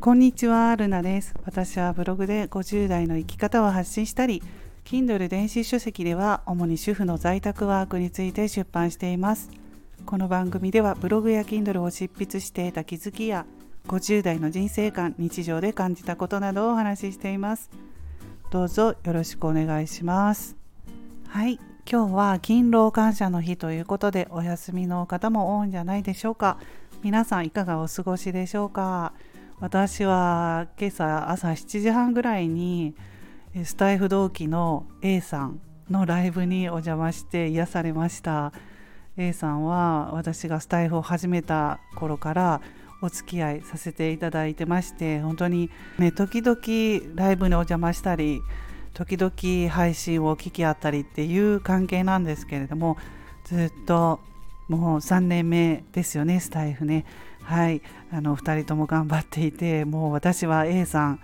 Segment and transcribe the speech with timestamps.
[0.00, 1.34] こんにちは、ルナです。
[1.44, 4.42] 私はブログで50代の生き方を発信したり、
[4.82, 9.50] Kindle 電子書籍では主に主婦の在宅ワークについて出版しています。
[10.06, 13.44] この番組ではブログや Kindle を執筆していた気づきや
[13.88, 17.68] 50代の人生観、日常で感じたことなどをお話ししています。
[18.50, 20.56] どうぞよろしくお願いします。
[21.28, 26.56] はい、今日は勤労感謝の日ということでお休みの方も多いんじゃないでしょうか。
[27.02, 29.12] 皆さんいかがお過ごしでしょうか？
[29.60, 32.94] 私は今朝朝7時半ぐらいに
[33.62, 35.60] スタイフ同期の A さん
[35.90, 38.54] のライブにお邪魔して癒されました。
[39.18, 42.62] A さんは私がスタイフを始めた頃から
[43.02, 45.68] お付き合いさせていただいてまして本当に
[45.98, 48.40] ね時々ライブにお邪魔したり
[48.94, 52.96] 時々配信を聞き合ったりっていう関係なんですけれども
[53.44, 54.20] ずっと
[54.70, 57.04] もう3年目ですよねスタイフね。
[57.42, 57.82] はい。
[58.12, 61.20] あの2人とも頑張っていてもう私は A さん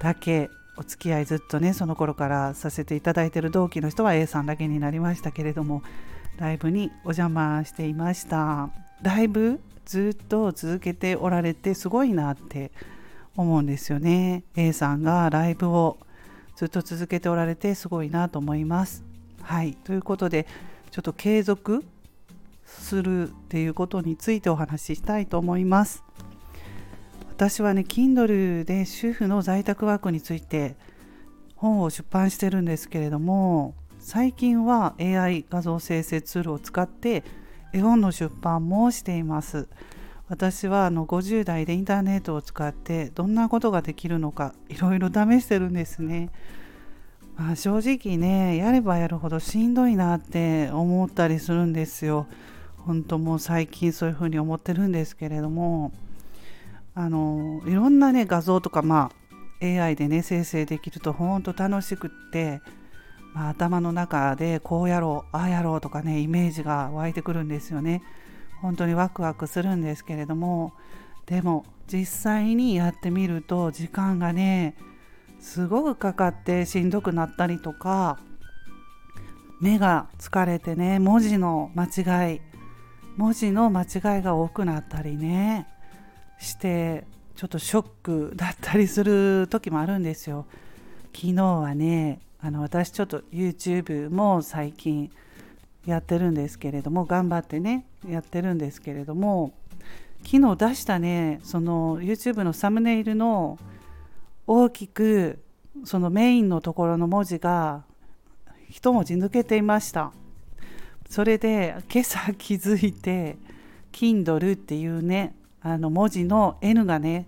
[0.00, 5.82] だけお付き合いずっとねその頃からさせていただいてる同期の人は A さんだけになりましたけれども
[6.38, 8.70] ライブにお邪魔していました。
[9.02, 12.72] ライブずっと続けておられてすごいなって
[13.36, 14.42] 思うんですよね。
[14.56, 15.98] A さんがライブを
[16.56, 19.04] ずっと続けておられてすごいなと思います。
[19.42, 19.74] はい。
[19.84, 20.48] ということで
[20.90, 21.84] ちょっと継続
[22.88, 26.04] するっていうことについてお話ししたいと思います。
[27.28, 30.74] 私はね Kindle で主婦の在宅ワークについて
[31.54, 37.24] 本を出版してるんですけれども最近は AI 画像生成ツールを使って
[37.74, 39.68] 絵本の出版もしています。
[40.28, 46.30] 私はあの50代でインターネットを使ってどんなことができるのかいろいろ試してるんですね、
[47.36, 52.26] まあ、正直ねやればやるほどしんどいなって思ったりするんですよ。
[52.88, 55.92] 本当もう最近そういうふうに思ってるんですけれども
[56.94, 59.10] あのいろんなね画像とかま
[59.60, 62.62] あ AI でね生成できると本当楽しくって、
[63.34, 68.02] まあ、頭の中でこうやろうああやろうとかねイメージが湧いてくるんですよね。
[68.62, 70.72] 本当にワクワクするんですけれども
[71.26, 74.76] でも実際にやってみると時間がね
[75.40, 78.18] すごくかかってしんどくなったりとか
[79.60, 82.40] 目が疲れてね文字の間違い
[83.18, 85.66] 文字の間違いが多くなったりね
[86.38, 90.46] してちょっとショックだったりする時もあるんですよ。
[91.12, 95.10] 昨日はねあの私ちょっと YouTube も最近
[95.84, 99.52] やってるんですけれども頑張ってねやってるんですけれども
[100.24, 103.58] 昨日出したねその YouTube のサムネイルの
[104.46, 105.40] 大きく
[105.84, 107.82] そのメインのところの文字が
[108.70, 110.12] 一文字抜けていました。
[111.08, 113.36] それで今朝気づいて
[113.92, 117.26] Kindle っていうねあの文字の N がね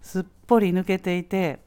[0.00, 1.58] すっぽり抜けていて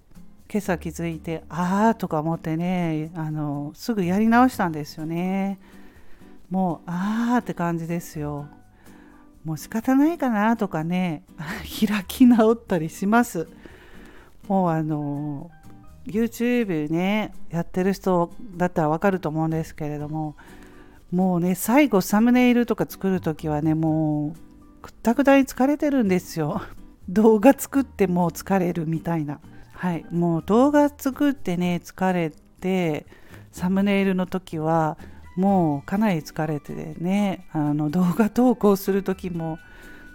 [0.52, 5.60] 今朝気づいてああとか思ってねあのすぐやり直したんですよね。
[6.50, 8.48] もうああって感じですよ。
[9.44, 11.24] もう仕方ないかなとかね
[11.88, 13.48] 開き直ったりします。
[14.48, 15.52] もうあの
[16.08, 20.36] YouTube ねやってる人だったらわかると思うんですけれども
[21.12, 26.62] もうね最後サムネイルとか作る時はねもうくったくたに疲れてるんですよ。
[27.10, 29.40] 動画作ってもう疲れるみたいな。
[29.74, 30.06] はい。
[30.12, 32.32] もう動画作ってね疲れ
[32.62, 33.06] て
[33.52, 34.98] サムネイルの時は
[35.36, 39.58] もうかなり疲れてねあの動画投稿する時も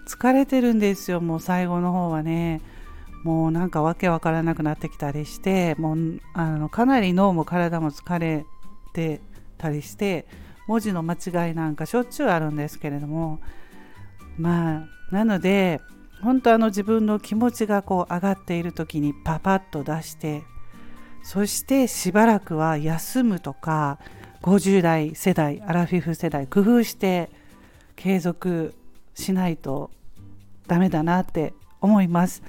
[0.07, 1.21] 疲れてるんですよ。
[1.21, 2.61] もう最後の方はね
[3.25, 8.45] もうなんかわけわからなくなってきたりしてもうあのかなり脳も体も疲れ
[8.93, 9.21] て
[9.57, 10.27] たりして
[10.67, 13.41] 文字の間違いなんかしょっちゅうあるんですけれども
[14.39, 15.81] まあなので
[16.23, 20.43] 本当あの自分の気持ちがこう上がっている時にパパッと出して
[21.23, 23.99] そしてしばらくは休むとか
[24.43, 27.31] 50代世代アラフィフ世代工夫して
[27.97, 28.75] 継続
[29.15, 29.91] しないと
[30.67, 32.43] ダメだなって思います。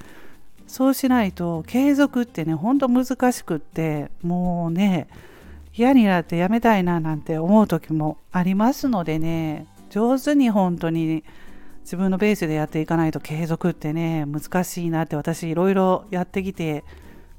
[0.67, 5.07] そうしないと継続ってねほんと難しくってもうね
[5.77, 9.67] 嫌になってやめたいななんて思う時もありますのでね。
[9.89, 11.23] 上手に本当に
[11.81, 16.83] 自分のベースでやっていかないと継続ってね難しいなって私いろいろやってきて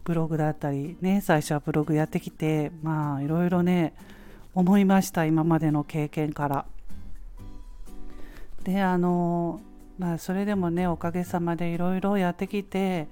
[0.05, 3.94] ブログだったりね最初はブログやってきてまあいろいろね
[4.55, 6.67] 思いました今までの経験から。
[8.62, 9.61] であの
[9.99, 13.09] まあそれでもねおかげさまでいろいろやってきて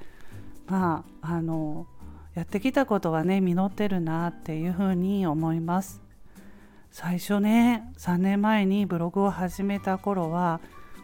[0.66, 1.86] まああの
[2.34, 6.02] やってきたことはね実ってるなっていうふうに思います。
[6.90, 10.60] 最初ね3年前にブログを始めた頃は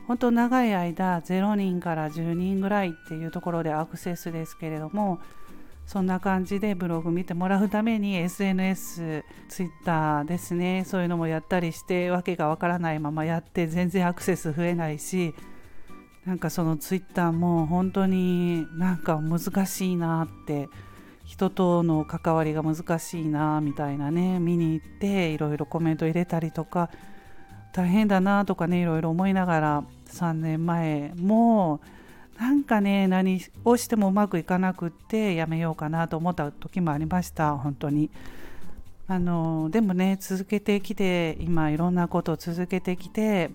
[0.07, 5.19] 本当長い間0人から10人ぐらいっていうところでアクセスですけれども
[5.87, 15.35] そんな感じでブログ見てもらうために SNS、Twitter ですねそういうのもやったりしてわけがわからないままやって全然アクセス増えないし
[16.25, 20.69] なんかその Twitter も本当になんか難しいなって
[21.31, 24.41] 人との関わりが難しいなみたいなね。
[24.41, 26.91] 見に行っていろいろコメント入れたりとか
[27.73, 31.81] 大変だなとかねいろいろ思いながら3年前も
[32.37, 37.57] なんかね何をしてもうまくいかなくってやめようかなと思った時もありました。
[37.57, 38.11] 本当に。
[39.07, 43.51] あのでもね続けてきて今いろんなことを続けてきて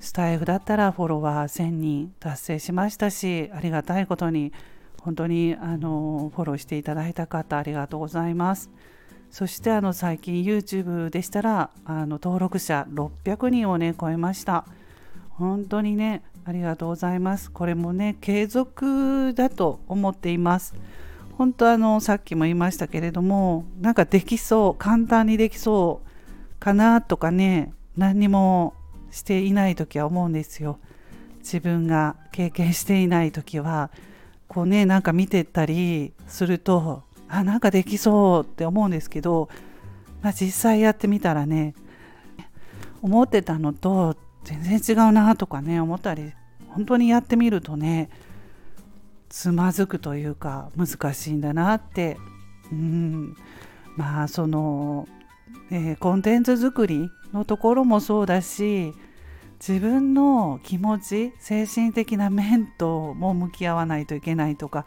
[0.00, 4.52] スタイフだったらフォロワー1000人達成しましたしありがたいことに
[5.00, 8.70] 本当にあのフォローしていただいた方ありがとうございます。
[9.30, 14.64] そしてあの最近 YouTube でしたらあの登録者600人をね超えました。
[15.30, 17.50] 本当にねありがとうございます。
[17.50, 20.74] これもね継続だと思っています。
[21.38, 28.74] 本当あのさっきも言いましたけれどもなんかできそう簡単にできそうかなとかね何にも
[29.10, 30.78] していない時は思うんですよ。
[31.38, 33.90] 自分が経験していない時は
[34.50, 39.48] こうねなんか見てたりするとあなんかできそうって思うんですけど、
[40.22, 41.74] まあ、実際やってみたらね
[43.00, 46.32] 思ってたのと全然違うなとかね思ったり
[46.68, 48.10] 本当にやってみるとね
[49.28, 52.18] つまずくというか難しいんだなって
[52.72, 53.36] うん。
[53.96, 55.08] まあその、
[55.70, 58.92] えー、コンテンツ作りのところもそうだし
[59.66, 64.86] 自分の気持ち精神的な面とも向き合わないといけないとか、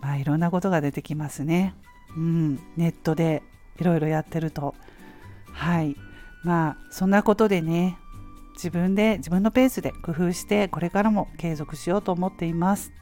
[0.00, 1.74] まあ、いろんなことが出てきますね。
[2.16, 3.42] うん、ネットで
[3.80, 4.74] いろいろやってると。
[5.52, 5.96] はい
[6.42, 7.96] まあそんなことでね
[8.54, 12.92] 自分で自分のペースで工夫してこれからも継続しようと思っています。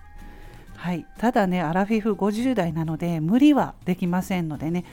[0.77, 4.85] はい、ただねアラフィフ50代なので無理はできませんのでね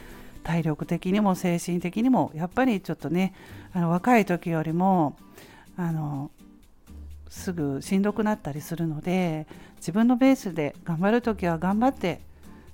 [0.44, 3.34] 体力的にも精神的にもやっぱりちょっとね
[3.74, 5.16] あの若い時よりも
[5.80, 6.32] あの
[7.30, 9.48] すぐしんどくなったりするので
[9.78, 12.22] 自分のベースで頑張る時は頑張って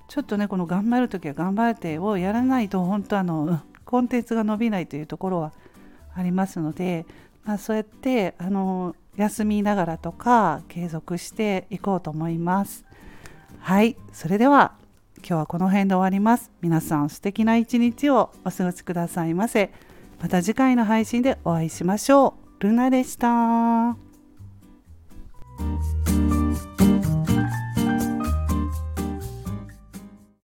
[0.08, 5.52] ちょっとねこの頑張る時は頑張ってをやらないと本当あのコンテンツが伸びないというところは
[6.16, 7.06] ありますので
[7.46, 12.84] まあ、そうやってあの休みながらとか継続していこうと思います。
[13.60, 14.74] はい、それでは
[15.18, 16.52] 今日はこの辺で終わります。
[16.62, 19.72] 皆さん素敵な一日をお過ごしくださいませ。
[20.20, 22.45] また次回の配信でお会いしましょう。
[22.60, 23.98] ルナでした。